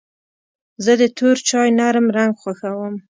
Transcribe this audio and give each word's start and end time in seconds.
زه 0.83 0.91
د 1.01 1.03
تور 1.17 1.35
چای 1.49 1.69
نرم 1.79 2.07
رنګ 2.17 2.33
خوښوم. 2.41 2.95